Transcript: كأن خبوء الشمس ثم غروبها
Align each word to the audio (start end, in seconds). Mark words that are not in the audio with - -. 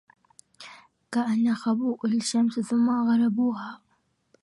كأن 1.11 1.55
خبوء 1.55 2.07
الشمس 2.07 2.59
ثم 2.59 2.89
غروبها 2.89 3.81